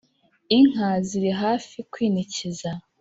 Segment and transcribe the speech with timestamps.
[0.57, 2.71] inka ziri hafi kwinikiza